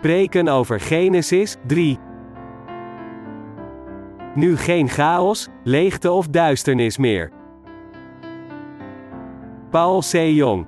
[0.00, 1.98] Preken over Genesis 3.
[4.34, 7.32] Nu geen chaos, leegte of duisternis meer.
[9.70, 10.12] Paul C.
[10.12, 10.66] Jong.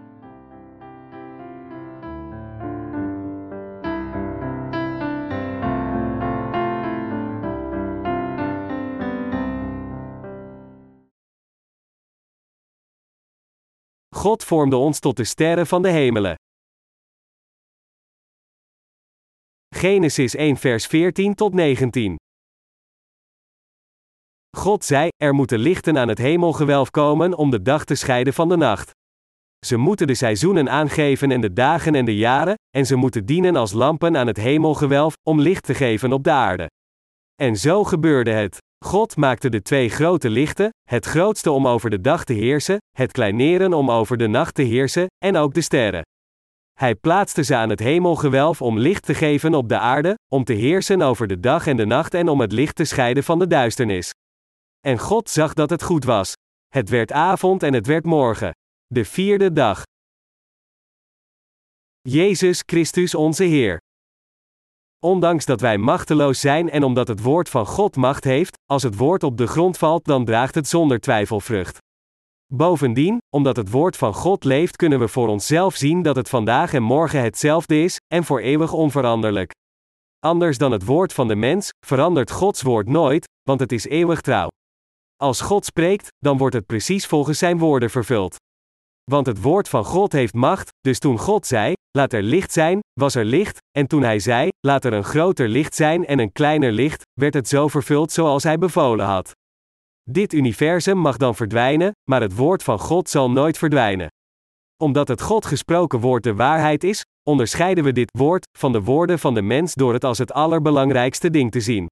[14.15, 16.35] God vormde ons tot de sterren van de hemelen.
[19.81, 22.17] Genesis 1 vers 14 tot 19.
[24.57, 28.49] God zei: Er moeten lichten aan het hemelgewelf komen om de dag te scheiden van
[28.49, 28.91] de nacht.
[29.67, 33.57] Ze moeten de seizoenen aangeven en de dagen en de jaren, en ze moeten dienen
[33.57, 36.67] als lampen aan het hemelgewelf, om licht te geven op de aarde.
[37.43, 38.59] En zo gebeurde het.
[38.85, 43.13] God maakte de twee grote lichten, het grootste om over de dag te heersen, het
[43.13, 46.03] kleineren om over de nacht te heersen, en ook de sterren.
[46.81, 50.53] Hij plaatste ze aan het hemelgewelf om licht te geven op de aarde, om te
[50.53, 53.47] heersen over de dag en de nacht en om het licht te scheiden van de
[53.47, 54.15] duisternis.
[54.81, 56.33] En God zag dat het goed was.
[56.69, 58.51] Het werd avond en het werd morgen.
[58.87, 59.83] De vierde dag.
[62.01, 63.79] Jezus Christus onze Heer.
[64.99, 68.97] Ondanks dat wij machteloos zijn en omdat het woord van God macht heeft, als het
[68.97, 71.79] woord op de grond valt, dan draagt het zonder twijfel vrucht.
[72.53, 76.73] Bovendien, omdat het woord van God leeft, kunnen we voor onszelf zien dat het vandaag
[76.73, 79.53] en morgen hetzelfde is, en voor eeuwig onveranderlijk.
[80.19, 84.21] Anders dan het woord van de mens, verandert Gods woord nooit, want het is eeuwig
[84.21, 84.49] trouw.
[85.17, 88.37] Als God spreekt, dan wordt het precies volgens zijn woorden vervuld.
[89.11, 92.79] Want het woord van God heeft macht, dus toen God zei, laat er licht zijn,
[93.01, 96.33] was er licht, en toen hij zei, laat er een groter licht zijn en een
[96.33, 99.33] kleiner licht, werd het zo vervuld zoals hij bevolen had.
[100.13, 104.09] Dit universum mag dan verdwijnen, maar het woord van God zal nooit verdwijnen.
[104.83, 109.19] Omdat het God gesproken woord de waarheid is, onderscheiden we dit woord van de woorden
[109.19, 111.87] van de mens door het als het allerbelangrijkste ding te zien.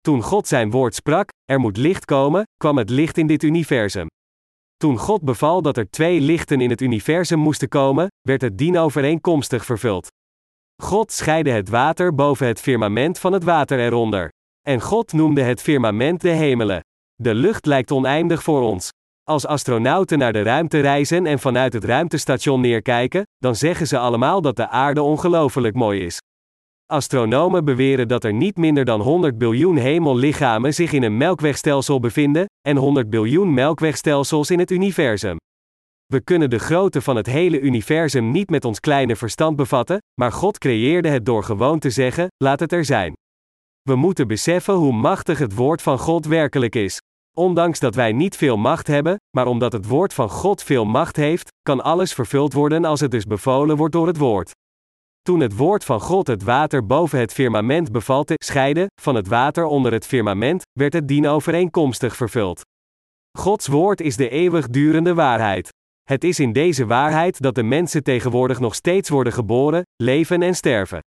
[0.00, 4.06] Toen God zijn woord sprak, er moet licht komen, kwam het licht in dit universum.
[4.76, 9.64] Toen God beval dat er twee lichten in het universum moesten komen, werd het dienovereenkomstig
[9.64, 10.08] vervuld.
[10.82, 14.28] God scheidde het water boven het firmament van het water eronder.
[14.60, 16.80] En God noemde het firmament de hemelen.
[17.22, 18.88] De lucht lijkt oneindig voor ons.
[19.22, 24.40] Als astronauten naar de ruimte reizen en vanuit het ruimtestation neerkijken, dan zeggen ze allemaal
[24.40, 26.18] dat de aarde ongelooflijk mooi is.
[26.86, 32.44] Astronomen beweren dat er niet minder dan 100 biljoen hemellichamen zich in een melkwegstelsel bevinden,
[32.68, 35.36] en 100 biljoen melkwegstelsels in het universum.
[36.06, 40.32] We kunnen de grootte van het hele universum niet met ons kleine verstand bevatten, maar
[40.32, 43.12] God creëerde het door gewoon te zeggen: laat het er zijn.
[43.88, 47.00] We moeten beseffen hoe machtig het woord van God werkelijk is.
[47.36, 51.16] Ondanks dat wij niet veel macht hebben, maar omdat het woord van God veel macht
[51.16, 54.50] heeft, kan alles vervuld worden als het dus bevolen wordt door het woord.
[55.22, 59.28] Toen het woord van God het water boven het firmament beval te scheiden van het
[59.28, 62.60] water onder het firmament, werd het dienovereenkomstig vervuld.
[63.38, 65.68] Gods woord is de eeuwigdurende waarheid.
[66.02, 70.54] Het is in deze waarheid dat de mensen tegenwoordig nog steeds worden geboren, leven en
[70.54, 71.00] sterven.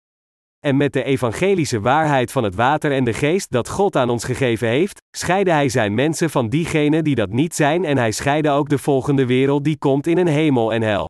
[0.66, 4.24] En met de evangelische waarheid van het water en de geest dat God aan ons
[4.24, 8.50] gegeven heeft, scheidde hij zijn mensen van diegenen die dat niet zijn en hij scheidde
[8.50, 11.08] ook de volgende wereld die komt in een hemel en hel.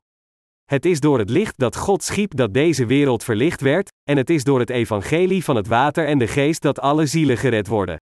[0.64, 4.30] Het is door het licht dat God schiep dat deze wereld verlicht werd, en het
[4.30, 7.96] is door het evangelie van het water en de geest dat alle zielen gered worden.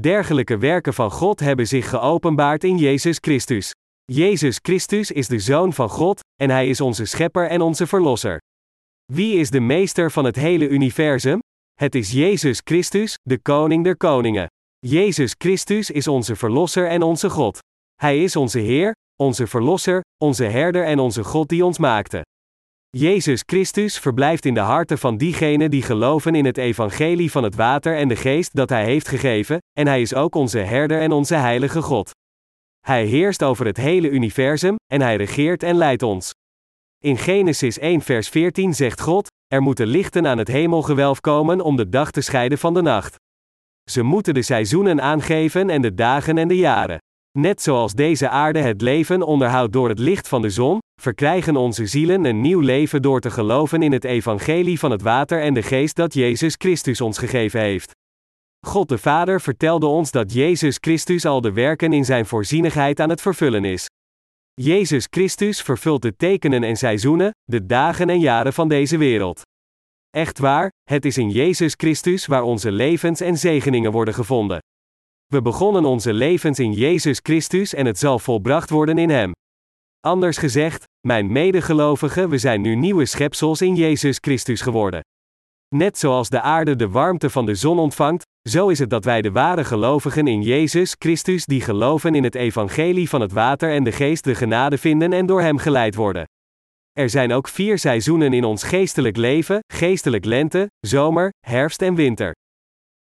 [0.00, 3.74] Dergelijke werken van God hebben zich geopenbaard in Jezus Christus.
[4.04, 8.38] Jezus Christus is de Zoon van God, en Hij is onze Schepper en onze Verlosser.
[9.12, 11.38] Wie is de Meester van het hele universum?
[11.74, 14.46] Het is Jezus Christus, de Koning der Koningen.
[14.78, 17.58] Jezus Christus is onze Verlosser en onze God.
[17.94, 22.22] Hij is onze Heer, onze Verlosser, onze Herder en onze God die ons maakte.
[22.88, 27.54] Jezus Christus verblijft in de harten van diegenen die geloven in het evangelie van het
[27.54, 31.12] water en de geest dat Hij heeft gegeven, en Hij is ook onze Herder en
[31.12, 32.10] onze Heilige God.
[32.80, 36.32] Hij heerst over het hele universum, en Hij regeert en leidt ons.
[37.04, 41.76] In Genesis 1 vers 14 zegt God, er moeten lichten aan het hemelgewelf komen om
[41.76, 43.14] de dag te scheiden van de nacht.
[43.90, 46.98] Ze moeten de seizoenen aangeven en de dagen en de jaren.
[47.38, 51.86] Net zoals deze aarde het leven onderhoudt door het licht van de zon, verkrijgen onze
[51.86, 55.62] zielen een nieuw leven door te geloven in het evangelie van het water en de
[55.62, 57.90] geest dat Jezus Christus ons gegeven heeft.
[58.66, 63.10] God de Vader vertelde ons dat Jezus Christus al de werken in zijn voorzienigheid aan
[63.10, 63.86] het vervullen is.
[64.62, 69.42] Jezus Christus vervult de tekenen en seizoenen, de dagen en jaren van deze wereld.
[70.10, 74.58] Echt waar, het is in Jezus Christus waar onze levens en zegeningen worden gevonden.
[75.26, 79.32] We begonnen onze levens in Jezus Christus en het zal volbracht worden in Hem.
[80.00, 85.00] Anders gezegd, mijn medegelovigen, we zijn nu nieuwe schepsels in Jezus Christus geworden.
[85.74, 89.22] Net zoals de aarde de warmte van de zon ontvangt, zo is het dat wij
[89.22, 93.84] de ware gelovigen in Jezus Christus die geloven in het evangelie van het water en
[93.84, 96.24] de geest de genade vinden en door Hem geleid worden.
[96.92, 102.32] Er zijn ook vier seizoenen in ons geestelijk leven: geestelijk lente, zomer, herfst en winter.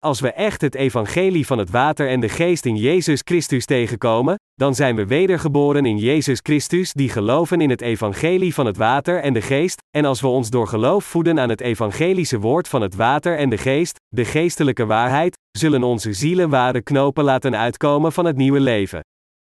[0.04, 4.36] Als we echt het evangelie van het water en de geest in Jezus Christus tegenkomen,
[4.54, 9.20] dan zijn we wedergeboren in Jezus Christus die geloven in het evangelie van het water
[9.20, 12.82] en de geest, en als we ons door geloof voeden aan het evangelische woord van
[12.82, 18.12] het water en de geest, de geestelijke waarheid, zullen onze zielen ware knopen laten uitkomen
[18.12, 19.00] van het nieuwe leven.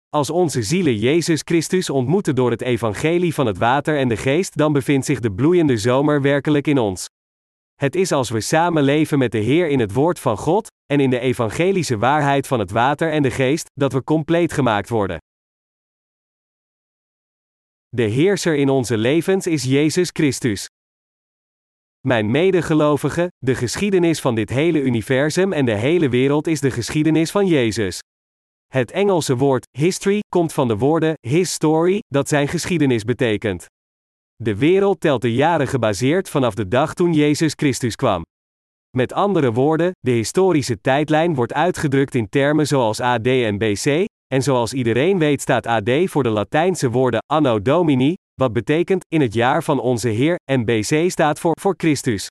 [0.10, 4.58] Als onze zielen Jezus Christus ontmoeten door het evangelie van het water en de geest,
[4.58, 7.08] dan bevindt zich de bloeiende zomer werkelijk in ons.
[7.80, 11.00] Het is als we samen leven met de Heer in het woord van God en
[11.00, 15.18] in de evangelische waarheid van het water en de geest, dat we compleet gemaakt worden.
[17.90, 20.68] De heerser in onze levens is Jezus Christus.
[22.08, 27.32] Mijn medegelovigen, de geschiedenis van dit hele universum en de hele wereld is de geschiedenis
[27.32, 28.00] van Jezus.
[28.68, 33.66] Het Engelse woord history komt van de woorden his story, dat zijn geschiedenis betekent.
[34.44, 38.22] De wereld telt de jaren gebaseerd vanaf de dag toen Jezus Christus kwam.
[38.98, 44.44] Met andere woorden, de historische tijdlijn wordt uitgedrukt in termen zoals AD en BC, en
[44.44, 49.34] zoals iedereen weet staat AD voor de Latijnse woorden Anno Domini, wat betekent in het
[49.34, 52.28] jaar van onze Heer, en BC staat voor voor Christus.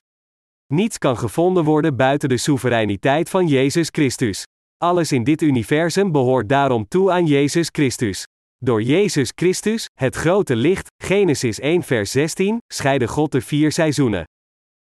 [0.73, 4.43] Niets kan gevonden worden buiten de soevereiniteit van Jezus Christus.
[4.77, 8.23] Alles in dit universum behoort daarom toe aan Jezus Christus.
[8.65, 14.23] Door Jezus Christus, het grote licht, Genesis 1 vers 16, scheiden God de vier seizoenen.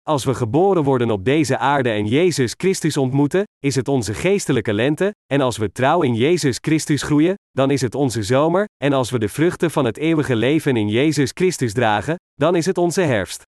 [0.03, 4.73] Als we geboren worden op deze aarde en Jezus Christus ontmoeten, is het onze geestelijke
[4.73, 8.93] lente, en als we trouw in Jezus Christus groeien, dan is het onze zomer, en
[8.93, 12.79] als we de vruchten van het eeuwige leven in Jezus Christus dragen, dan is het
[12.79, 13.43] onze herfst.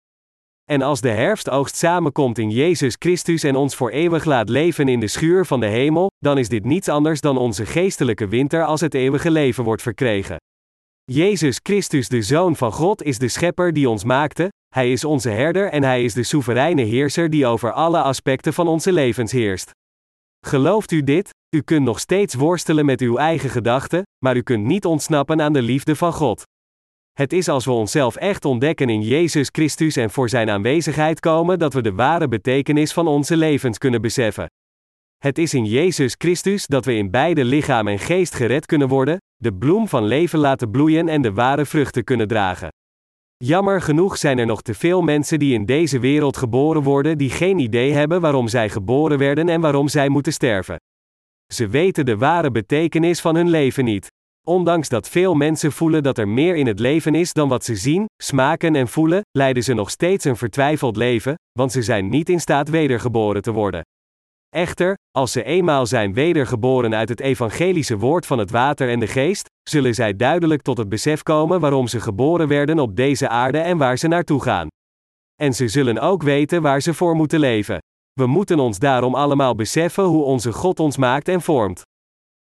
[0.71, 5.01] En als de herfstoogst samenkomt in Jezus Christus en ons voor eeuwig laat leven in
[5.01, 8.81] de schuur van de hemel, dan is dit niets anders dan onze geestelijke winter als
[8.81, 10.37] het eeuwige leven wordt verkregen.
[11.05, 15.31] Jezus Christus, de Zoon van God, is de Schepper die ons maakte, Hij is onze
[15.31, 19.71] herder en Hij is de soevereine heerser die over alle aspecten van onze levens heerst.
[20.47, 21.31] Gelooft u dit?
[21.57, 25.53] U kunt nog steeds worstelen met uw eigen gedachten, maar u kunt niet ontsnappen aan
[25.53, 26.43] de liefde van God.
[27.21, 31.59] Het is als we onszelf echt ontdekken in Jezus Christus en voor Zijn aanwezigheid komen
[31.59, 34.47] dat we de ware betekenis van onze levens kunnen beseffen.
[35.19, 39.17] Het is in Jezus Christus dat we in beide lichaam en geest gered kunnen worden,
[39.37, 42.69] de bloem van leven laten bloeien en de ware vruchten kunnen dragen.
[43.37, 47.31] Jammer genoeg zijn er nog te veel mensen die in deze wereld geboren worden die
[47.31, 50.77] geen idee hebben waarom zij geboren werden en waarom zij moeten sterven.
[51.53, 54.09] Ze weten de ware betekenis van hun leven niet.
[54.47, 57.77] Ondanks dat veel mensen voelen dat er meer in het leven is dan wat ze
[57.77, 62.29] zien, smaken en voelen, leiden ze nog steeds een vertwijfeld leven, want ze zijn niet
[62.29, 63.83] in staat wedergeboren te worden.
[64.49, 69.07] Echter, als ze eenmaal zijn wedergeboren uit het evangelische woord van het water en de
[69.07, 73.59] geest, zullen zij duidelijk tot het besef komen waarom ze geboren werden op deze aarde
[73.59, 74.69] en waar ze naartoe gaan.
[75.43, 77.79] En ze zullen ook weten waar ze voor moeten leven.
[78.13, 81.83] We moeten ons daarom allemaal beseffen hoe onze God ons maakt en vormt.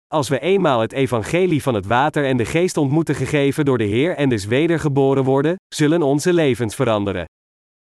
[0.07, 3.83] Als we eenmaal het evangelie van het water en de geest ontmoeten gegeven door de
[3.83, 7.25] Heer en dus wedergeboren worden, zullen onze levens veranderen.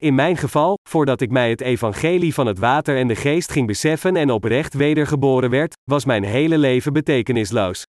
[0.01, 3.67] In mijn geval, voordat ik mij het evangelie van het water en de geest ging
[3.67, 7.84] beseffen en oprecht wedergeboren werd, was mijn hele leven betekenisloos.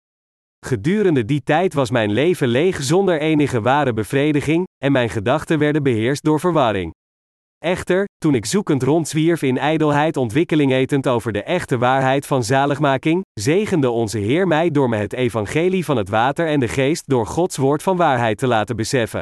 [0.66, 5.84] Gedurende die tijd was mijn leven leeg zonder enige ware bevrediging, en mijn gedachten werden
[5.84, 6.94] beheerst door verwarring.
[7.66, 13.22] Echter, toen ik zoekend rondzwierf in ijdelheid ontwikkeling etend over de echte waarheid van zaligmaking,
[13.34, 17.28] zegende onze Heer mij door me het evangelie van het water en de geest door
[17.28, 19.22] Gods woord van waarheid te laten beseffen.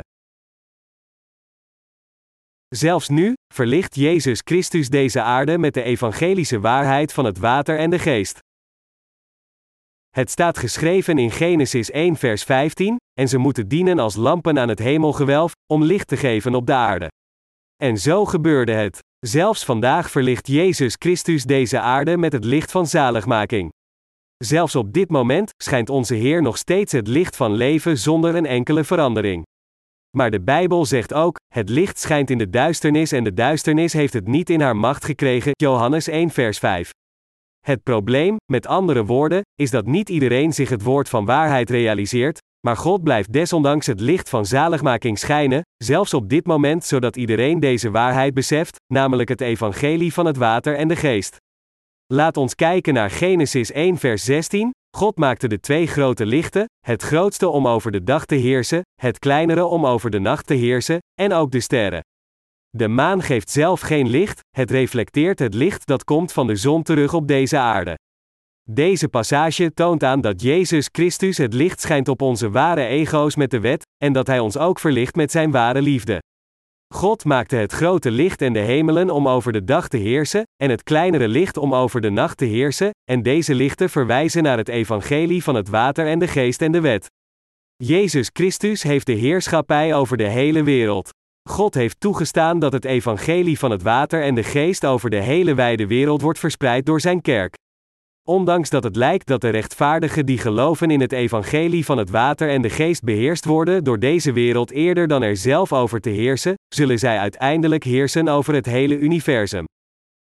[2.67, 7.89] Zelfs nu, verlicht Jezus Christus deze aarde met de evangelische waarheid van het water en
[7.89, 8.39] de geest.
[10.09, 14.69] Het staat geschreven in Genesis 1 vers 15, en ze moeten dienen als lampen aan
[14.69, 17.09] het hemelgewelf, om licht te geven op de aarde.
[17.75, 18.99] En zo gebeurde het.
[19.19, 23.69] Zelfs vandaag verlicht Jezus Christus deze aarde met het licht van zaligmaking.
[24.37, 28.45] Zelfs op dit moment schijnt onze Heer nog steeds het licht van leven zonder een
[28.45, 29.43] enkele verandering.
[30.17, 34.13] Maar de Bijbel zegt ook: het licht schijnt in de duisternis en de duisternis heeft
[34.13, 35.51] het niet in haar macht gekregen.
[35.51, 36.91] Johannes 1 vers 5.
[37.65, 42.39] Het probleem, met andere woorden, is dat niet iedereen zich het woord van waarheid realiseert,
[42.65, 47.59] maar God blijft desondanks het licht van zaligmaking schijnen, zelfs op dit moment zodat iedereen
[47.59, 51.37] deze waarheid beseft, namelijk het evangelie van het water en de geest.
[52.13, 54.71] Laat ons kijken naar Genesis 1 vers 16.
[54.97, 59.19] God maakte de twee grote lichten, het grootste om over de dag te heersen, het
[59.19, 62.01] kleinere om over de nacht te heersen, en ook de sterren.
[62.69, 66.83] De maan geeft zelf geen licht, het reflecteert het licht dat komt van de zon
[66.83, 67.95] terug op deze aarde.
[68.69, 73.51] Deze passage toont aan dat Jezus Christus het licht schijnt op onze ware ego's met
[73.51, 76.19] de wet, en dat Hij ons ook verlicht met Zijn ware liefde.
[76.93, 80.69] God maakte het grote licht en de hemelen om over de dag te heersen, en
[80.69, 84.69] het kleinere licht om over de nacht te heersen, en deze lichten verwijzen naar het
[84.69, 87.07] evangelie van het water en de geest en de wet.
[87.75, 91.09] Jezus Christus heeft de heerschappij over de hele wereld.
[91.49, 95.53] God heeft toegestaan dat het evangelie van het water en de geest over de hele
[95.53, 97.55] wijde wereld wordt verspreid door zijn kerk.
[98.29, 102.49] Ondanks dat het lijkt dat de rechtvaardigen die geloven in het evangelie van het water
[102.49, 106.53] en de geest beheerst worden door deze wereld eerder dan er zelf over te heersen,
[106.75, 109.65] zullen zij uiteindelijk heersen over het hele universum.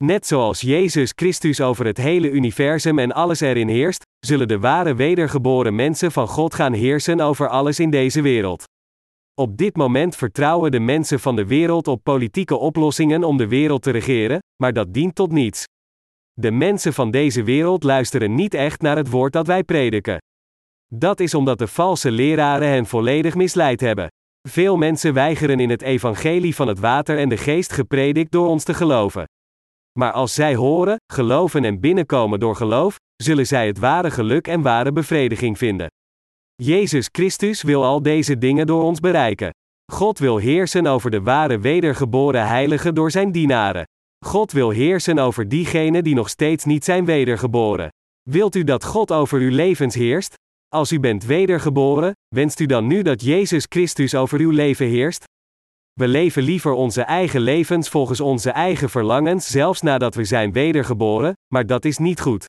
[0.03, 4.95] Net zoals Jezus Christus over het hele universum en alles erin heerst, zullen de ware
[4.95, 8.63] wedergeboren mensen van God gaan heersen over alles in deze wereld.
[9.33, 13.81] Op dit moment vertrouwen de mensen van de wereld op politieke oplossingen om de wereld
[13.81, 15.63] te regeren, maar dat dient tot niets.
[16.39, 20.17] De mensen van deze wereld luisteren niet echt naar het woord dat wij prediken.
[20.93, 24.07] Dat is omdat de valse leraren hen volledig misleid hebben.
[24.49, 28.63] Veel mensen weigeren in het evangelie van het water en de geest gepredikt door ons
[28.63, 29.25] te geloven.
[29.99, 34.61] Maar als zij horen, geloven en binnenkomen door geloof, zullen zij het ware geluk en
[34.61, 35.87] ware bevrediging vinden.
[36.55, 39.49] Jezus Christus wil al deze dingen door ons bereiken.
[39.91, 43.85] God wil heersen over de ware wedergeboren heiligen door zijn dienaren.
[44.25, 47.89] God wil heersen over diegenen die nog steeds niet zijn wedergeboren.
[48.29, 50.33] Wilt u dat God over uw levens heerst?
[50.67, 55.23] Als u bent wedergeboren, wenst u dan nu dat Jezus Christus over uw leven heerst?
[55.93, 61.33] We leven liever onze eigen levens volgens onze eigen verlangens, zelfs nadat we zijn wedergeboren,
[61.53, 62.45] maar dat is niet goed.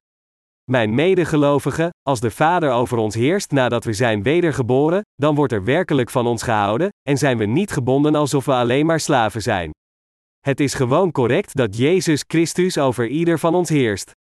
[0.71, 5.65] Mijn medegelovigen, als de Vader over ons heerst nadat we zijn wedergeboren, dan wordt er
[5.65, 9.71] werkelijk van ons gehouden, en zijn we niet gebonden alsof we alleen maar slaven zijn.
[10.39, 14.11] Het is gewoon correct dat Jezus Christus over ieder van ons heerst.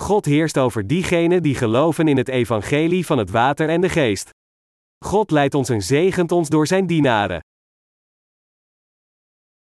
[0.00, 4.30] God heerst over diegenen die geloven in het evangelie van het water en de geest.
[5.04, 7.40] God leidt ons en zegent ons door zijn dienaren.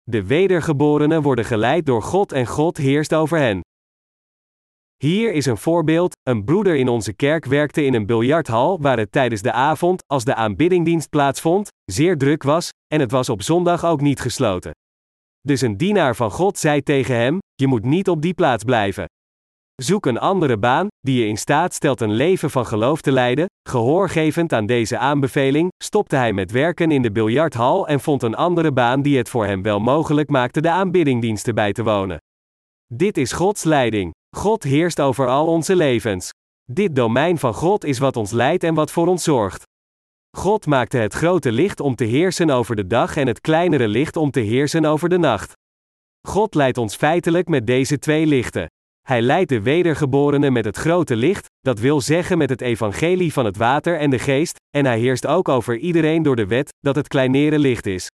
[0.04, 3.62] De wedergeborenen worden geleid door God en God heerst over hen.
[4.98, 9.12] Hier is een voorbeeld: een broeder in onze kerk werkte in een biljarthal waar het
[9.12, 13.86] tijdens de avond, als de aanbiddingdienst plaatsvond, zeer druk was, en het was op zondag
[13.86, 14.72] ook niet gesloten.
[15.42, 19.06] Dus een dienaar van God zei tegen hem: Je moet niet op die plaats blijven.
[19.76, 23.46] Zoek een andere baan, die je in staat stelt een leven van geloof te leiden.
[23.70, 28.72] Gehoorgevend aan deze aanbeveling, stopte hij met werken in de biljarthal en vond een andere
[28.72, 32.18] baan die het voor hem wel mogelijk maakte de aanbiddingdiensten bij te wonen.
[32.94, 34.12] Dit is Gods leiding.
[34.38, 36.30] God heerst over al onze levens.
[36.72, 39.64] Dit domein van God is wat ons leidt en wat voor ons zorgt.
[40.38, 44.16] God maakte het grote licht om te heersen over de dag en het kleinere licht
[44.16, 45.54] om te heersen over de nacht.
[46.28, 48.68] God leidt ons feitelijk met deze twee lichten.
[49.08, 53.46] Hij leidt de wedergeborenen met het grote licht, dat wil zeggen met het evangelie van
[53.46, 56.96] het water en de geest, en hij heerst ook over iedereen door de wet, dat
[56.96, 58.08] het kleinere licht is.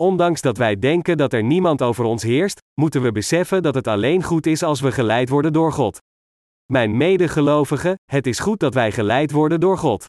[0.00, 3.86] Ondanks dat wij denken dat er niemand over ons heerst, moeten we beseffen dat het
[3.86, 5.98] alleen goed is als we geleid worden door God.
[6.72, 10.06] Mijn medegelovigen, het is goed dat wij geleid worden door God.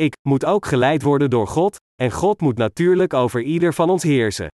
[0.00, 4.02] Ik moet ook geleid worden door God, en God moet natuurlijk over ieder van ons
[4.02, 4.48] heersen.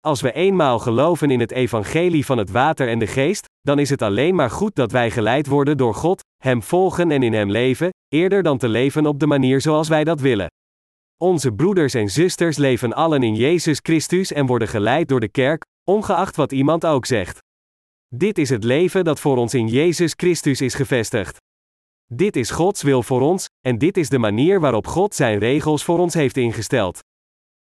[0.00, 3.90] Als we eenmaal geloven in het evangelie van het water en de geest, dan is
[3.90, 7.50] het alleen maar goed dat wij geleid worden door God, Hem volgen en in Hem
[7.50, 10.50] leven, eerder dan te leven op de manier zoals wij dat willen.
[11.16, 15.64] Onze broeders en zusters leven allen in Jezus Christus en worden geleid door de kerk,
[15.88, 17.38] ongeacht wat iemand ook zegt.
[18.14, 21.36] Dit is het leven dat voor ons in Jezus Christus is gevestigd.
[22.14, 25.84] Dit is Gods wil voor ons, en dit is de manier waarop God zijn regels
[25.84, 26.98] voor ons heeft ingesteld.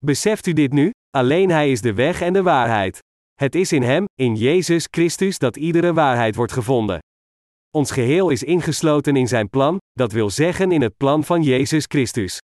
[0.05, 0.91] Beseft u dit nu?
[1.10, 3.00] Alleen Hij is de weg en de waarheid.
[3.33, 7.00] Het is in Hem, in Jezus Christus, dat iedere waarheid wordt gevonden.
[7.69, 11.86] Ons geheel is ingesloten in Zijn plan, dat wil zeggen in het plan van Jezus
[11.88, 12.38] Christus.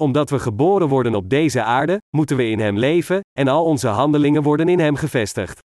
[0.00, 3.88] Omdat we geboren worden op deze aarde, moeten we in Hem leven, en al onze
[3.88, 5.60] handelingen worden in Hem gevestigd.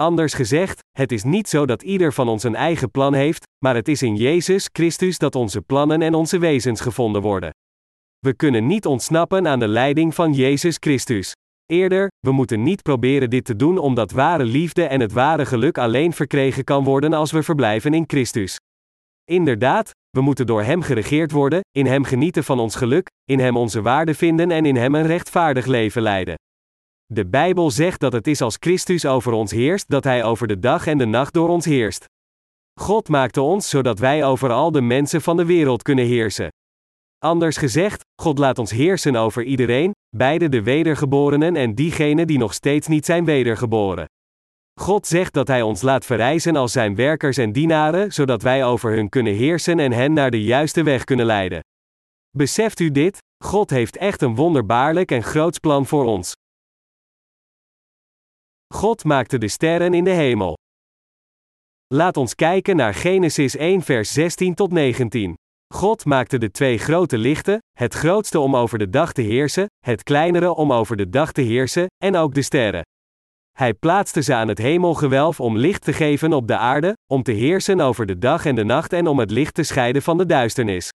[0.00, 3.74] Anders gezegd, het is niet zo dat ieder van ons een eigen plan heeft, maar
[3.74, 7.50] het is in Jezus Christus dat onze plannen en onze wezens gevonden worden.
[8.18, 11.32] We kunnen niet ontsnappen aan de leiding van Jezus Christus.
[11.66, 15.78] Eerder, we moeten niet proberen dit te doen omdat ware liefde en het ware geluk
[15.78, 18.56] alleen verkregen kan worden als we verblijven in Christus.
[19.24, 23.56] Inderdaad, we moeten door Hem geregeerd worden, in Hem genieten van ons geluk, in Hem
[23.56, 26.34] onze waarde vinden en in Hem een rechtvaardig leven leiden.
[27.06, 30.58] De Bijbel zegt dat het is als Christus over ons heerst dat Hij over de
[30.58, 32.04] dag en de nacht door ons heerst.
[32.80, 36.48] God maakte ons zodat wij over al de mensen van de wereld kunnen heersen.
[37.18, 42.54] Anders gezegd, God laat ons heersen over iedereen, beide de wedergeborenen en diegenen die nog
[42.54, 44.04] steeds niet zijn wedergeboren.
[44.80, 48.92] God zegt dat Hij ons laat verrijzen als Zijn werkers en dienaren, zodat wij over
[48.92, 51.60] hun kunnen heersen en hen naar de juiste weg kunnen leiden.
[52.36, 53.18] Beseft u dit?
[53.44, 56.34] God heeft echt een wonderbaarlijk en groots plan voor ons.
[58.74, 60.56] God maakte de sterren in de hemel.
[61.94, 65.34] Laat ons kijken naar Genesis 1 vers 16 tot 19.
[65.74, 70.02] God maakte de twee grote lichten, het grootste om over de dag te heersen, het
[70.02, 72.82] kleinere om over de dag te heersen, en ook de sterren.
[73.52, 77.32] Hij plaatste ze aan het hemelgewelf om licht te geven op de aarde, om te
[77.32, 80.26] heersen over de dag en de nacht en om het licht te scheiden van de
[80.26, 80.88] duisternis.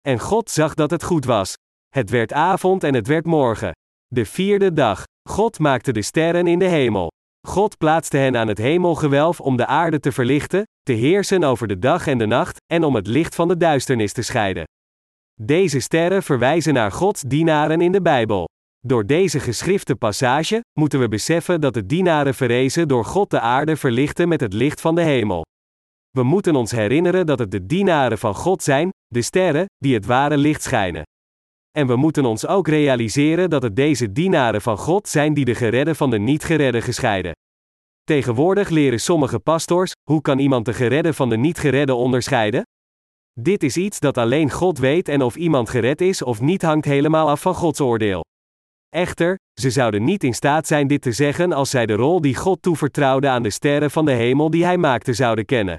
[0.00, 1.54] En God zag dat het goed was.
[1.88, 3.72] Het werd avond en het werd morgen.
[4.06, 5.04] De vierde dag.
[5.28, 7.10] God maakte de sterren in de hemel.
[7.46, 11.78] God plaatste hen aan het hemelgewelf om de aarde te verlichten, te heersen over de
[11.78, 14.64] dag en de nacht, en om het licht van de duisternis te scheiden.
[15.42, 18.44] Deze sterren verwijzen naar Gods dienaren in de Bijbel.
[18.86, 23.76] Door deze geschrifte passage moeten we beseffen dat de dienaren verrezen door God de aarde
[23.76, 25.44] verlichten met het licht van de hemel.
[26.10, 30.06] We moeten ons herinneren dat het de dienaren van God zijn, de sterren, die het
[30.06, 31.02] ware licht schijnen.
[31.76, 35.54] En we moeten ons ook realiseren dat het deze dienaren van God zijn die de
[35.54, 37.32] geredden van de niet geredden gescheiden.
[38.04, 42.62] Tegenwoordig leren sommige pastors, hoe kan iemand de geredden van de niet geredden onderscheiden?
[43.40, 46.84] Dit is iets dat alleen God weet en of iemand gered is of niet hangt
[46.84, 48.24] helemaal af van Gods oordeel.
[48.88, 52.36] Echter, ze zouden niet in staat zijn dit te zeggen als zij de rol die
[52.36, 55.76] God toevertrouwde aan de sterren van de hemel die hij maakte zouden kennen.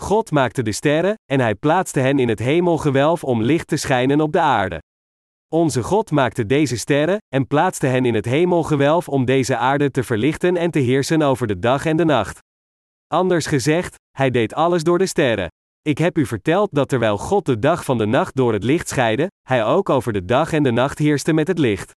[0.00, 4.20] God maakte de sterren, en hij plaatste hen in het hemelgewelf om licht te schijnen
[4.20, 4.80] op de aarde.
[5.48, 10.02] Onze God maakte deze sterren, en plaatste hen in het hemelgewelf om deze aarde te
[10.02, 12.38] verlichten en te heersen over de dag en de nacht.
[13.06, 15.48] Anders gezegd, hij deed alles door de sterren.
[15.82, 18.88] Ik heb u verteld dat terwijl God de dag van de nacht door het licht
[18.88, 21.90] scheidde, hij ook over de dag en de nacht heerste met het licht.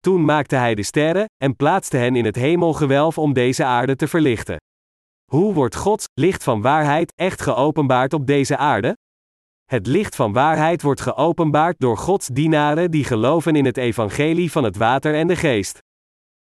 [0.00, 4.08] Toen maakte hij de sterren, en plaatste hen in het hemelgewelf om deze aarde te
[4.08, 4.56] verlichten.
[5.30, 8.96] Hoe wordt Gods licht van waarheid echt geopenbaard op deze aarde?
[9.64, 14.64] Het licht van waarheid wordt geopenbaard door Gods dienaren die geloven in het evangelie van
[14.64, 15.78] het water en de geest.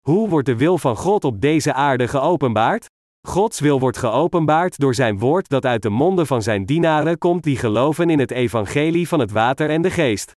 [0.01, 2.85] Hoe wordt de wil van God op deze aarde geopenbaard?
[3.27, 7.43] Gods wil wordt geopenbaard door zijn woord dat uit de monden van zijn dienaren komt
[7.43, 10.31] die geloven in het evangelie van het water en de geest.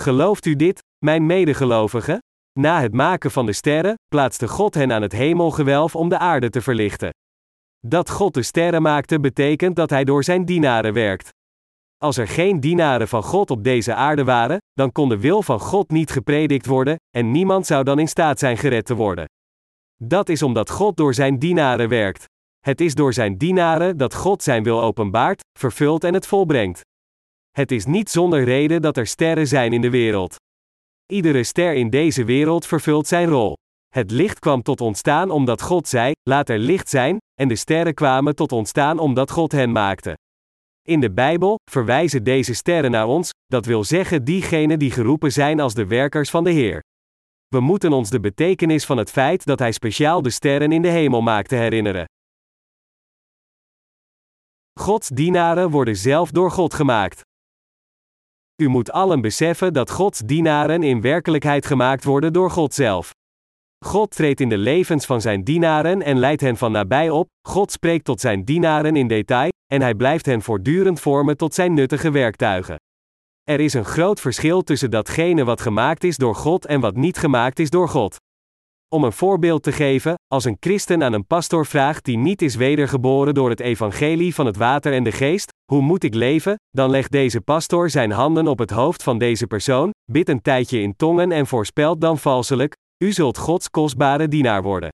[0.00, 2.18] Gelooft u dit, mijn medegelovigen?
[2.58, 6.50] Na het maken van de sterren, plaatste God hen aan het hemelgewelf om de aarde
[6.50, 7.10] te verlichten.
[7.86, 11.30] Dat God de sterren maakte betekent dat hij door zijn dienaren werkt.
[12.02, 15.60] Als er geen dienaren van God op deze aarde waren, dan kon de wil van
[15.60, 19.24] God niet gepredikt worden, en niemand zou dan in staat zijn gered te worden.
[20.02, 22.24] Dat is omdat God door zijn dienaren werkt.
[22.60, 26.80] Het is door zijn dienaren dat God zijn wil openbaart, vervult en het volbrengt.
[27.50, 30.36] Het is niet zonder reden dat er sterren zijn in de wereld.
[31.06, 33.56] Iedere ster in deze wereld vervult zijn rol.
[33.88, 37.94] Het licht kwam tot ontstaan omdat God zei: laat er licht zijn, en de sterren
[37.94, 40.14] kwamen tot ontstaan omdat God hen maakte.
[40.88, 45.60] In de Bijbel verwijzen deze sterren naar ons, dat wil zeggen diegenen die geroepen zijn
[45.60, 46.82] als de werkers van de Heer.
[47.48, 50.88] We moeten ons de betekenis van het feit dat Hij speciaal de sterren in de
[50.88, 52.04] hemel maakte herinneren.
[54.80, 57.20] Gods dienaren worden zelf door God gemaakt.
[58.62, 63.10] U moet allen beseffen dat Gods dienaren in werkelijkheid gemaakt worden door God zelf.
[63.84, 67.72] God treedt in de levens van zijn dienaren en leidt hen van nabij op, God
[67.72, 72.10] spreekt tot zijn dienaren in detail, en hij blijft hen voortdurend vormen tot zijn nuttige
[72.10, 72.76] werktuigen.
[73.42, 77.18] Er is een groot verschil tussen datgene wat gemaakt is door God en wat niet
[77.18, 78.16] gemaakt is door God.
[78.88, 82.54] Om een voorbeeld te geven, als een christen aan een pastor vraagt die niet is
[82.54, 86.54] wedergeboren door het evangelie van het water en de geest, hoe moet ik leven?
[86.70, 90.80] Dan legt deze pastor zijn handen op het hoofd van deze persoon, bidt een tijdje
[90.80, 94.88] in tongen en voorspelt dan valselijk: U zult Gods kostbare dienaar worden.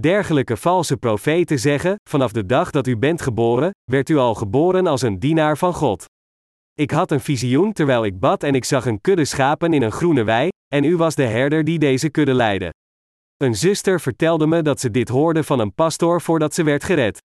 [0.00, 4.86] Dergelijke valse profeten zeggen: Vanaf de dag dat u bent geboren, werd u al geboren
[4.86, 6.04] als een dienaar van God.
[6.72, 9.92] Ik had een visioen terwijl ik bad en ik zag een kudde schapen in een
[9.92, 12.72] groene wei, en u was de herder die deze kudde leidde.
[13.36, 17.18] Een zuster vertelde me dat ze dit hoorde van een pastoor voordat ze werd gered.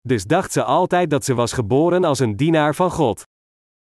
[0.00, 3.22] Dus dacht ze altijd dat ze was geboren als een dienaar van God.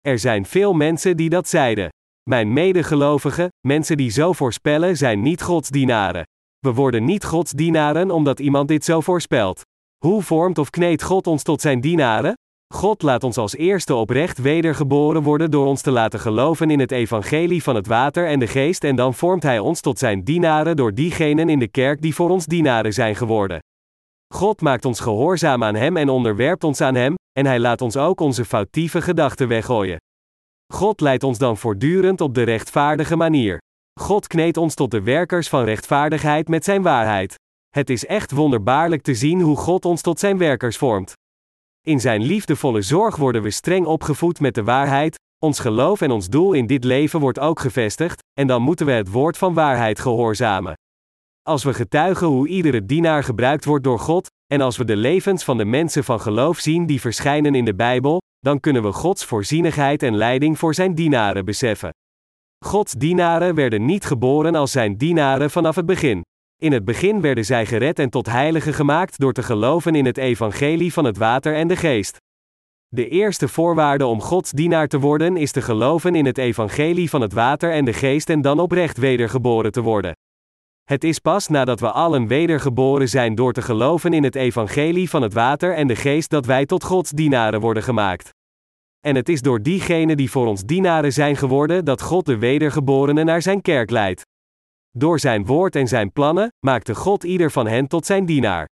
[0.01, 1.89] Er zijn veel mensen die dat zeiden.
[2.31, 6.25] Mijn medegelovigen, mensen die zo voorspellen, zijn niet Gods dienaren.
[6.65, 9.63] We worden niet Gods dienaren omdat iemand dit zo voorspelt.
[10.05, 12.35] Hoe vormt of kneedt God ons tot zijn dienaren?
[12.75, 16.91] God laat ons als eerste oprecht wedergeboren worden door ons te laten geloven in het
[16.91, 20.77] evangelie van het water en de geest en dan vormt Hij ons tot zijn dienaren
[20.77, 23.59] door diegenen in de kerk die voor ons dienaren zijn geworden.
[24.35, 27.97] God maakt ons gehoorzaam aan Hem en onderwerpt ons aan Hem, en Hij laat ons
[27.97, 29.97] ook onze foutieve gedachten weggooien.
[30.73, 33.59] God leidt ons dan voortdurend op de rechtvaardige manier.
[34.01, 37.35] God kneedt ons tot de werkers van rechtvaardigheid met zijn waarheid.
[37.69, 41.13] Het is echt wonderbaarlijk te zien hoe God ons tot zijn werkers vormt.
[41.87, 46.29] In zijn liefdevolle zorg worden we streng opgevoed met de waarheid, ons geloof en ons
[46.29, 49.99] doel in dit leven wordt ook gevestigd, en dan moeten we het woord van waarheid
[49.99, 50.75] gehoorzamen.
[51.43, 55.45] Als we getuigen hoe iedere dienaar gebruikt wordt door God, en als we de levens
[55.45, 59.25] van de mensen van geloof zien die verschijnen in de Bijbel, dan kunnen we Gods
[59.25, 61.91] voorzienigheid en leiding voor zijn dienaren beseffen.
[62.65, 66.23] Gods dienaren werden niet geboren als zijn dienaren vanaf het begin.
[66.63, 70.19] In het begin werden zij gered en tot heiligen gemaakt door te geloven in het
[70.19, 72.17] evangelie van het water en de geest.
[72.89, 77.21] De eerste voorwaarde om Gods dienaar te worden is te geloven in het evangelie van
[77.21, 80.13] het water en de geest en dan oprecht wedergeboren te worden.
[80.85, 85.23] Het is pas nadat we allen wedergeboren zijn door te geloven in het evangelie van
[85.23, 88.31] het water en de geest dat wij tot Gods dienaren worden gemaakt.
[89.05, 93.27] En het is door diegenen die voor ons dienaren zijn geworden dat God de wedergeborenen
[93.27, 94.23] naar zijn kerk leidt.
[94.91, 98.69] Door zijn woord en zijn plannen maakte God ieder van hen tot zijn dienaar.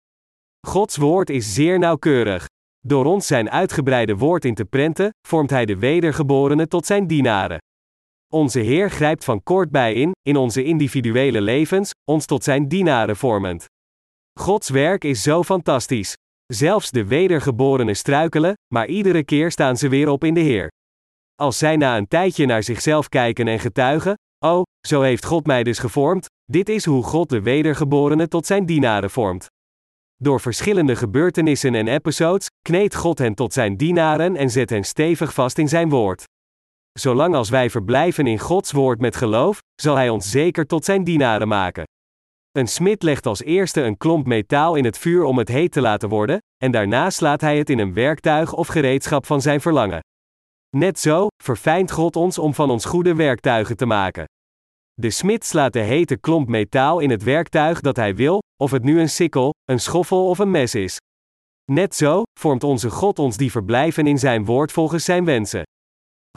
[0.67, 2.45] Gods woord is zeer nauwkeurig.
[2.79, 7.57] Door ons zijn uitgebreide woord in te prenten, vormt hij de wedergeborenen tot zijn dienaren.
[8.33, 13.15] Onze Heer grijpt van kort bij in, in onze individuele levens, ons tot zijn dienaren
[13.15, 13.65] vormend.
[14.39, 16.13] Gods werk is zo fantastisch.
[16.53, 20.67] Zelfs de wedergeborenen struikelen, maar iedere keer staan ze weer op in de Heer.
[21.35, 24.13] Als zij na een tijdje naar zichzelf kijken en getuigen:
[24.45, 28.65] Oh, zo heeft God mij dus gevormd, dit is hoe God de wedergeborenen tot zijn
[28.65, 29.47] dienaren vormt.
[30.15, 35.33] Door verschillende gebeurtenissen en episodes kneedt God hen tot zijn dienaren en zet hen stevig
[35.33, 36.23] vast in zijn woord.
[36.99, 41.03] Zolang als wij verblijven in Gods woord met geloof, zal Hij ons zeker tot zijn
[41.03, 41.83] dienaren maken.
[42.59, 45.81] Een smid legt als eerste een klomp metaal in het vuur om het heet te
[45.81, 49.99] laten worden, en daarna slaat hij het in een werktuig of gereedschap van zijn verlangen.
[50.77, 54.25] Net zo verfijnt God ons om van ons goede werktuigen te maken.
[54.93, 58.83] De smid slaat de hete klomp metaal in het werktuig dat hij wil, of het
[58.83, 60.97] nu een sikkel, een schoffel of een mes is.
[61.71, 65.63] Net zo vormt onze God ons die verblijven in zijn woord volgens zijn wensen.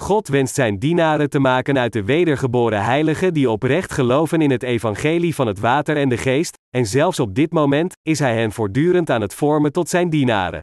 [0.01, 4.63] God wenst zijn dienaren te maken uit de wedergeboren heiligen die oprecht geloven in het
[4.63, 8.53] evangelie van het water en de geest, en zelfs op dit moment is hij hen
[8.53, 10.61] voortdurend aan het vormen tot zijn dienaren.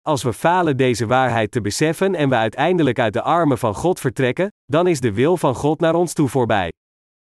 [0.00, 4.00] Als we falen deze waarheid te beseffen en we uiteindelijk uit de armen van God
[4.00, 6.72] vertrekken, dan is de wil van God naar ons toe voorbij.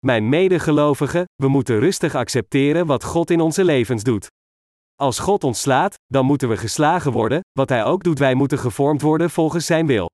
[0.06, 4.26] Mijn medegelovigen, we moeten rustig accepteren wat God in onze levens doet.
[4.94, 8.58] Als God ons slaat, dan moeten we geslagen worden, wat Hij ook doet, wij moeten
[8.58, 10.08] gevormd worden volgens Zijn wil.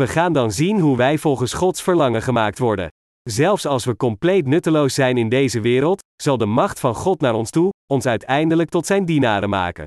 [0.00, 2.88] We gaan dan zien hoe wij volgens Gods verlangen gemaakt worden.
[3.22, 7.34] Zelfs als we compleet nutteloos zijn in deze wereld, zal de macht van God naar
[7.34, 9.84] ons toe, ons uiteindelijk tot zijn dienaren maken.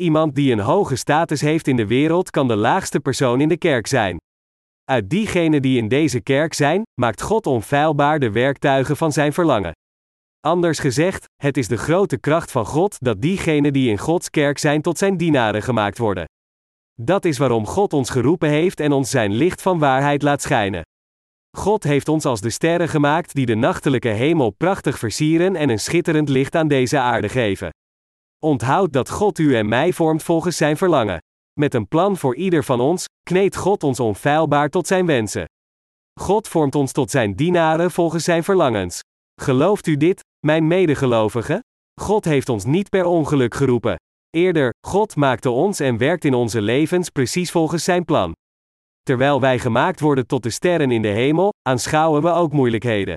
[0.00, 3.56] Iemand die een hoge status heeft in de wereld kan de laagste persoon in de
[3.56, 4.16] kerk zijn.
[4.84, 9.72] Uit diegenen die in deze kerk zijn, maakt God onfeilbaar de werktuigen van zijn verlangen.
[10.40, 14.58] Anders gezegd, het is de grote kracht van God dat diegenen die in Gods kerk
[14.58, 16.24] zijn tot zijn dienaren gemaakt worden.
[17.02, 20.82] Dat is waarom God ons geroepen heeft en ons zijn licht van waarheid laat schijnen.
[21.56, 25.78] God heeft ons als de sterren gemaakt die de nachtelijke hemel prachtig versieren en een
[25.78, 27.70] schitterend licht aan deze aarde geven.
[28.38, 31.18] Onthoud dat God u en mij vormt volgens zijn verlangen.
[31.60, 35.44] Met een plan voor ieder van ons, kneedt God ons onfeilbaar tot zijn wensen.
[36.20, 39.00] God vormt ons tot zijn dienaren volgens zijn verlangens.
[39.40, 41.60] Gelooft u dit, mijn medegelovigen?
[42.00, 43.96] God heeft ons niet per ongeluk geroepen.
[44.30, 48.32] Eerder, God maakte ons en werkt in onze levens precies volgens zijn plan.
[49.02, 53.16] Terwijl wij gemaakt worden tot de sterren in de hemel, aanschouwen we ook moeilijkheden.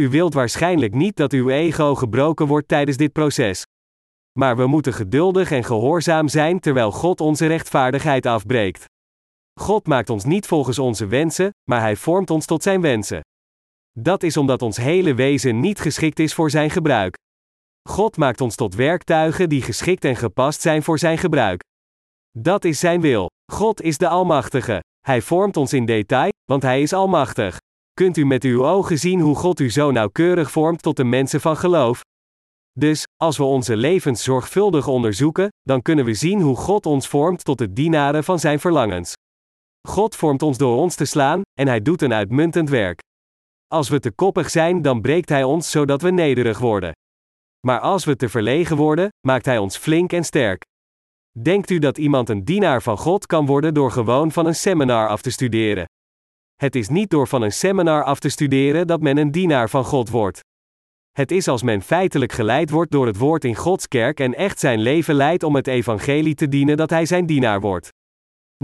[0.00, 3.62] U wilt waarschijnlijk niet dat uw ego gebroken wordt tijdens dit proces.
[4.38, 8.84] Maar we moeten geduldig en gehoorzaam zijn terwijl God onze rechtvaardigheid afbreekt.
[9.60, 13.20] God maakt ons niet volgens onze wensen, maar Hij vormt ons tot Zijn wensen.
[13.98, 17.16] Dat is omdat ons hele wezen niet geschikt is voor Zijn gebruik.
[17.88, 21.60] God maakt ons tot werktuigen die geschikt en gepast zijn voor Zijn gebruik.
[22.38, 23.26] Dat is Zijn wil.
[23.52, 24.80] God is de Almachtige.
[25.00, 27.56] Hij vormt ons in detail, want Hij is Almachtig.
[27.92, 31.40] Kunt u met uw ogen zien hoe God u zo nauwkeurig vormt tot de mensen
[31.40, 32.00] van geloof?
[32.72, 37.44] Dus, als we onze levens zorgvuldig onderzoeken, dan kunnen we zien hoe God ons vormt
[37.44, 39.12] tot de dienaren van Zijn verlangens.
[39.88, 42.98] God vormt ons door ons te slaan, en Hij doet een uitmuntend werk.
[43.66, 46.92] Als we te koppig zijn, dan breekt Hij ons zodat we nederig worden.
[47.66, 50.64] Maar als we te verlegen worden, maakt Hij ons flink en sterk.
[51.42, 55.08] Denkt u dat iemand een dienaar van God kan worden door gewoon van een seminar
[55.08, 55.84] af te studeren?
[56.54, 59.84] Het is niet door van een seminar af te studeren dat men een dienaar van
[59.84, 60.40] God wordt.
[61.12, 64.58] Het is als men feitelijk geleid wordt door het woord in Gods kerk en echt
[64.58, 67.90] zijn leven leidt om het evangelie te dienen dat hij zijn dienaar wordt.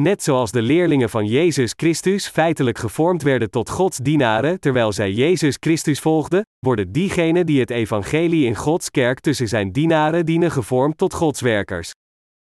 [0.01, 5.13] Net zoals de leerlingen van Jezus Christus feitelijk gevormd werden tot Gods dienaren terwijl zij
[5.13, 10.51] Jezus Christus volgden, worden diegenen die het evangelie in Gods kerk tussen zijn dienaren dienen
[10.51, 11.91] gevormd tot Gods werkers.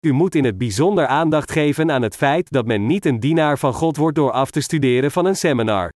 [0.06, 3.58] U moet in het bijzonder aandacht geven aan het feit dat men niet een dienaar
[3.58, 5.89] van God wordt door af te studeren van een seminar.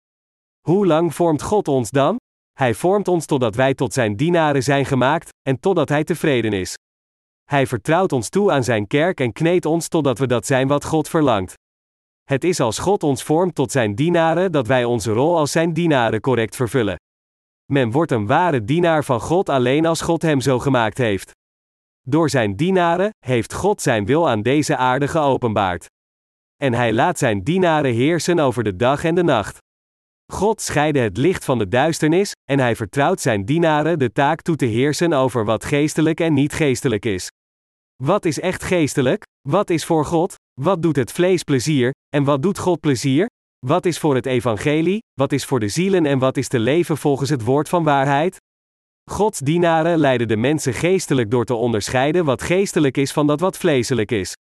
[0.60, 2.16] Hoe lang vormt God ons dan?
[2.52, 6.74] Hij vormt ons totdat wij tot zijn dienaren zijn gemaakt, en totdat hij tevreden is.
[7.44, 10.84] Hij vertrouwt ons toe aan zijn kerk en kneedt ons totdat we dat zijn wat
[10.84, 11.54] God verlangt.
[12.24, 15.72] Het is als God ons vormt tot zijn dienaren dat wij onze rol als zijn
[15.72, 16.96] dienaren correct vervullen.
[17.72, 21.30] Men wordt een ware dienaar van God alleen als God hem zo gemaakt heeft.
[22.00, 25.86] Door zijn dienaren heeft God zijn wil aan deze aarde geopenbaard.
[26.56, 29.58] En hij laat zijn dienaren heersen over de dag en de nacht.
[30.34, 34.56] God scheidde het licht van de duisternis, en hij vertrouwt zijn dienaren de taak toe
[34.56, 37.28] te heersen over wat geestelijk en niet geestelijk is.
[38.02, 39.22] Wat is echt geestelijk?
[39.48, 40.34] Wat is voor God?
[40.60, 41.90] Wat doet het vlees plezier?
[42.08, 43.26] En wat doet God plezier?
[43.66, 44.98] Wat is voor het evangelie?
[45.12, 48.36] Wat is voor de zielen en wat is te leven volgens het woord van waarheid?
[49.10, 53.56] Gods dienaren leiden de mensen geestelijk door te onderscheiden wat geestelijk is van dat wat
[53.56, 54.34] vleeselijk is.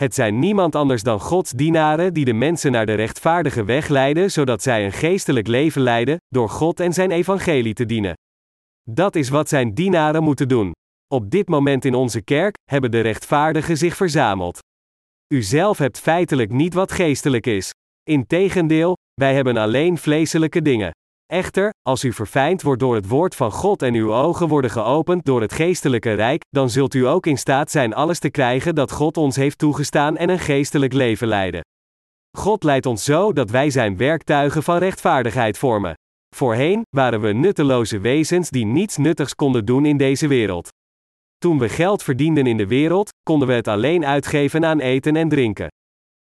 [0.00, 4.30] Het zijn niemand anders dan Gods dienaren die de mensen naar de rechtvaardige weg leiden,
[4.30, 8.14] zodat zij een geestelijk leven leiden, door God en zijn evangelie te dienen.
[8.90, 10.72] Dat is wat zijn dienaren moeten doen.
[11.14, 14.58] Op dit moment in onze kerk hebben de rechtvaardigen zich verzameld.
[15.34, 17.70] U zelf hebt feitelijk niet wat geestelijk is.
[18.02, 20.90] Integendeel, wij hebben alleen vleeselijke dingen.
[21.26, 25.24] Echter, als u verfijnd wordt door het woord van God en uw ogen worden geopend
[25.24, 28.92] door het geestelijke rijk, dan zult u ook in staat zijn alles te krijgen dat
[28.92, 31.60] God ons heeft toegestaan en een geestelijk leven leiden.
[32.36, 35.94] God leidt ons zo dat wij zijn werktuigen van rechtvaardigheid vormen.
[36.34, 40.68] Voorheen waren we nutteloze wezens die niets nuttigs konden doen in deze wereld.
[41.38, 45.28] Toen we geld verdienden in de wereld, konden we het alleen uitgeven aan eten en
[45.28, 45.68] drinken.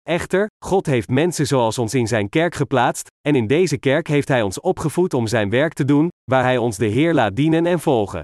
[0.03, 4.27] Echter, God heeft mensen zoals ons in zijn kerk geplaatst, en in deze kerk heeft
[4.27, 7.65] Hij ons opgevoed om zijn werk te doen, waar Hij ons de Heer laat dienen
[7.65, 8.21] en volgen.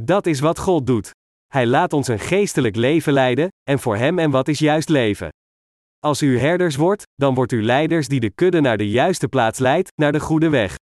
[0.00, 1.10] Dat is wat God doet.
[1.46, 5.28] Hij laat ons een geestelijk leven leiden, en voor Hem en wat is juist leven.
[5.98, 9.58] Als u herders wordt, dan wordt u leiders die de kudde naar de juiste plaats
[9.58, 10.74] leidt, naar de goede weg.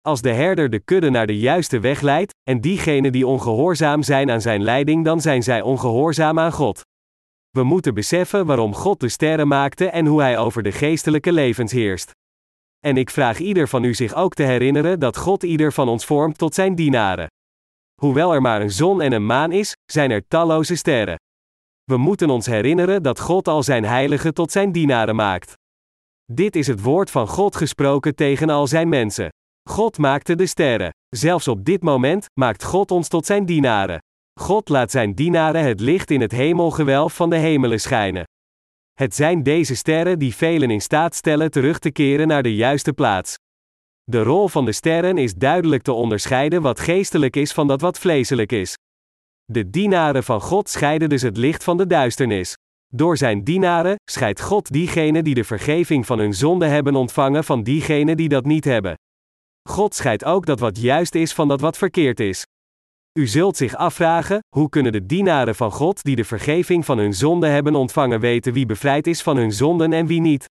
[0.00, 4.30] Als de herder de kudde naar de juiste weg leidt, en diegenen die ongehoorzaam zijn
[4.30, 6.82] aan zijn leiding, dan zijn zij ongehoorzaam aan God.
[7.52, 11.72] We moeten beseffen waarom God de sterren maakte en hoe Hij over de geestelijke levens
[11.72, 12.10] heerst.
[12.78, 16.04] En ik vraag ieder van u zich ook te herinneren dat God ieder van ons
[16.04, 17.26] vormt tot zijn dienaren.
[18.00, 21.16] Hoewel er maar een zon en een maan is, zijn er talloze sterren.
[21.84, 25.52] We moeten ons herinneren dat God al zijn heiligen tot zijn dienaren maakt.
[26.24, 29.28] Dit is het woord van God gesproken tegen al zijn mensen.
[29.68, 30.90] God maakte de sterren.
[31.08, 33.98] Zelfs op dit moment maakt God ons tot zijn dienaren.
[34.40, 38.24] God laat zijn dienaren het licht in het hemelgewelf van de hemelen schijnen.
[38.92, 42.92] Het zijn deze sterren die velen in staat stellen terug te keren naar de juiste
[42.92, 43.36] plaats.
[44.04, 47.98] De rol van de sterren is duidelijk te onderscheiden wat geestelijk is van dat wat
[47.98, 48.76] vleeselijk is.
[49.44, 52.56] De dienaren van God scheiden dus het licht van de duisternis.
[52.88, 57.62] Door zijn dienaren scheidt God diegenen die de vergeving van hun zonde hebben ontvangen van
[57.62, 58.94] diegenen die dat niet hebben.
[59.68, 62.44] God scheidt ook dat wat juist is van dat wat verkeerd is.
[63.18, 67.14] U zult zich afvragen: hoe kunnen de dienaren van God die de vergeving van hun
[67.14, 70.44] zonden hebben ontvangen weten wie bevrijd is van hun zonden en wie niet?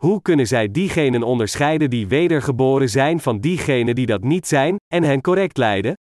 [0.00, 5.02] Hoe kunnen zij diegenen onderscheiden die wedergeboren zijn van diegenen die dat niet zijn, en
[5.02, 5.94] hen correct leiden?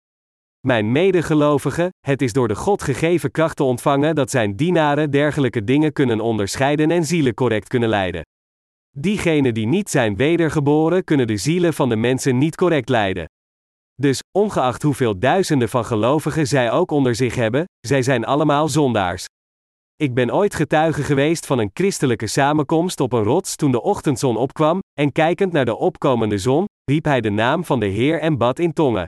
[0.67, 5.93] Mijn medegelovigen, het is door de God gegeven kracht ontvangen dat zijn dienaren dergelijke dingen
[5.93, 8.21] kunnen onderscheiden en zielen correct kunnen leiden.
[8.97, 13.25] Diegenen die niet zijn wedergeboren kunnen de zielen van de mensen niet correct leiden.
[14.01, 19.25] Dus, ongeacht hoeveel duizenden van gelovigen zij ook onder zich hebben, zij zijn allemaal zondaars.
[19.95, 24.37] Ik ben ooit getuige geweest van een christelijke samenkomst op een rots toen de ochtendzon
[24.37, 28.37] opkwam, en kijkend naar de opkomende zon, riep hij de naam van de Heer en
[28.37, 29.05] bad in tongen.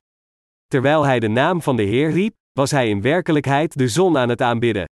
[0.68, 4.30] Terwijl hij de naam van de Heer riep, was hij in werkelijkheid de zon aan
[4.30, 4.86] het aanbidden.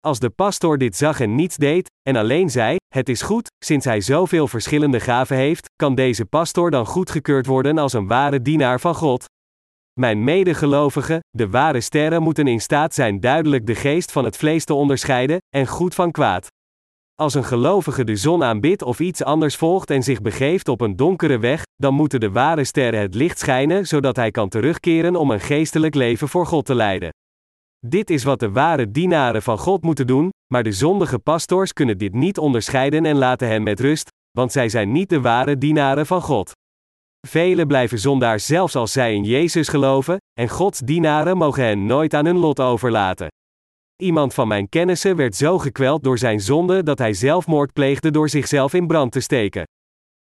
[0.00, 3.84] Als de pastor dit zag en niets deed, en alleen zei: Het is goed, sinds
[3.84, 8.80] hij zoveel verschillende gaven heeft, kan deze pastor dan goedgekeurd worden als een ware dienaar
[8.80, 9.24] van God?
[10.00, 14.64] Mijn medegelovigen, de ware sterren moeten in staat zijn duidelijk de geest van het vlees
[14.64, 16.46] te onderscheiden, en goed van kwaad.
[17.14, 20.96] Als een gelovige de zon aanbidt of iets anders volgt en zich begeeft op een
[20.96, 25.30] donkere weg, dan moeten de ware sterren het licht schijnen zodat hij kan terugkeren om
[25.30, 27.10] een geestelijk leven voor God te leiden.
[27.86, 31.98] Dit is wat de ware dienaren van God moeten doen, maar de zondige pastors kunnen
[31.98, 36.06] dit niet onderscheiden en laten hen met rust, want zij zijn niet de ware dienaren
[36.06, 36.52] van God.
[37.26, 42.14] Velen blijven zondaars zelfs als zij in Jezus geloven, en Gods dienaren mogen hen nooit
[42.14, 43.28] aan hun lot overlaten.
[44.02, 48.28] Iemand van mijn kennissen werd zo gekweld door zijn zonde dat hij zelfmoord pleegde door
[48.28, 49.64] zichzelf in brand te steken.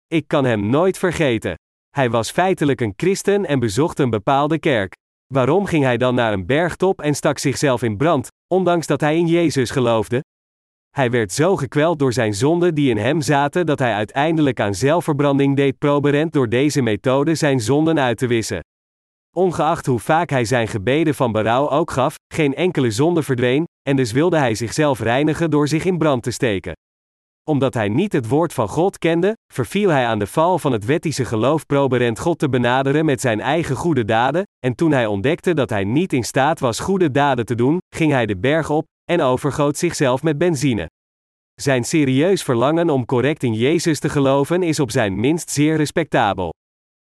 [0.07, 1.55] Ik kan hem nooit vergeten.
[1.89, 4.93] Hij was feitelijk een christen en bezocht een bepaalde kerk.
[5.31, 9.17] Waarom ging hij dan naar een bergtop en stak zichzelf in brand, ondanks dat hij
[9.17, 10.23] in Jezus geloofde?
[10.89, 14.73] Hij werd zo gekweld door zijn zonden die in hem zaten dat hij uiteindelijk aan
[14.73, 18.59] zelfverbranding deed proberend door deze methode zijn zonden uit te wissen.
[19.35, 23.95] Ongeacht hoe vaak hij zijn gebeden van berouw ook gaf, geen enkele zonde verdween, en
[23.95, 26.73] dus wilde hij zichzelf reinigen door zich in brand te steken.
[27.49, 30.85] Omdat hij niet het woord van God kende, verviel hij aan de val van het
[30.85, 35.53] wettische geloof proberend God te benaderen met zijn eigen goede daden, en toen hij ontdekte
[35.53, 38.85] dat hij niet in staat was goede daden te doen, ging hij de berg op,
[39.11, 40.89] en overgoot zichzelf met benzine.
[41.61, 46.53] Zijn serieus verlangen om correct in Jezus te geloven is op zijn minst zeer respectabel.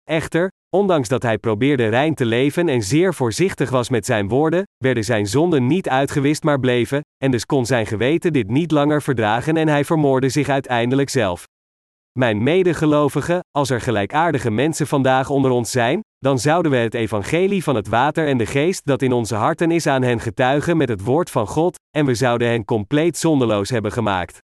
[0.04, 4.64] Echter, ondanks dat hij probeerde rein te leven en zeer voorzichtig was met zijn woorden,
[4.78, 9.02] werden zijn zonden niet uitgewist maar bleven, en dus kon zijn geweten dit niet langer
[9.02, 11.44] verdragen en hij vermoordde zich uiteindelijk zelf.
[12.20, 17.64] Mijn medegelovigen, als er gelijkaardige mensen vandaag onder ons zijn, dan zouden we het evangelie
[17.64, 20.90] van het water en de geest dat in onze harten is aan hen getuigen met
[20.90, 24.46] het woord van God, en we zouden hen compleet zondeloos hebben gemaakt.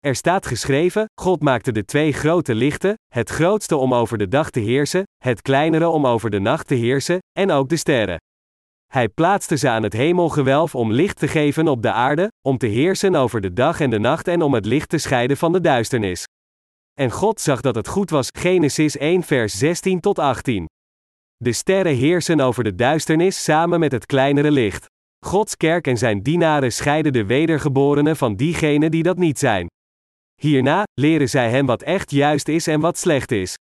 [0.00, 4.50] Er staat geschreven: God maakte de twee grote lichten, het grootste om over de dag
[4.50, 8.18] te heersen, het kleinere om over de nacht te heersen, en ook de sterren.
[8.92, 12.66] Hij plaatste ze aan het hemelgewelf om licht te geven op de aarde, om te
[12.66, 15.60] heersen over de dag en de nacht en om het licht te scheiden van de
[15.60, 16.24] duisternis.
[16.92, 18.28] En God zag dat het goed was.
[18.38, 20.66] Genesis 1 vers 16 tot 18.
[21.36, 24.86] De sterren heersen over de duisternis samen met het kleinere licht.
[25.26, 29.68] Gods kerk en zijn dienaren scheiden de wedergeborenen van diegenen die dat niet zijn.
[30.40, 33.54] Hierna leren zij hen wat echt juist is en wat slecht is.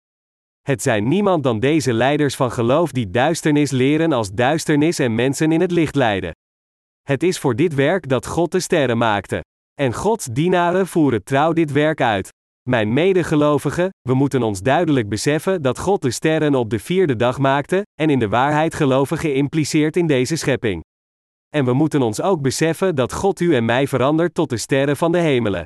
[0.62, 5.52] Het zijn niemand dan deze leiders van geloof die duisternis leren als duisternis en mensen
[5.52, 6.32] in het licht leiden.
[7.02, 9.40] Het is voor dit werk dat God de sterren maakte.
[9.74, 12.28] En Gods dienaren voeren trouw dit werk uit.
[12.68, 17.38] Mijn medegelovigen, we moeten ons duidelijk beseffen dat God de sterren op de vierde dag
[17.38, 20.82] maakte, en in de waarheid geloven geïmpliceerd in deze schepping.
[21.48, 24.96] En we moeten ons ook beseffen dat God u en mij verandert tot de sterren
[24.96, 25.64] van de hemelen.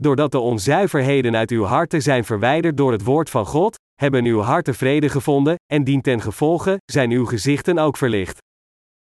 [0.00, 4.40] Doordat de onzuiverheden uit uw harten zijn verwijderd door het woord van God, hebben uw
[4.40, 8.38] harten vrede gevonden, en dien ten gevolge zijn uw gezichten ook verlicht.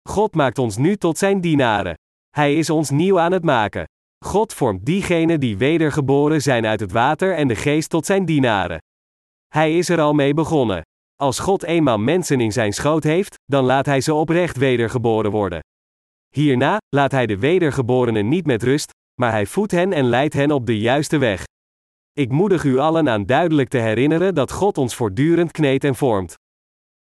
[0.08, 1.94] God maakt ons nu tot zijn dienaren.
[2.30, 3.84] Hij is ons nieuw aan het maken.
[4.24, 8.78] God vormt diegenen die wedergeboren zijn uit het water en de geest tot zijn dienaren.
[9.48, 10.82] Hij is er al mee begonnen.
[11.14, 15.60] Als God eenmaal mensen in zijn schoot heeft, dan laat hij ze oprecht wedergeboren worden.
[16.34, 20.50] Hierna laat hij de wedergeborenen niet met rust, maar hij voedt hen en leidt hen
[20.50, 21.44] op de juiste weg.
[22.12, 26.34] Ik moedig u allen aan duidelijk te herinneren dat God ons voortdurend kneedt en vormt.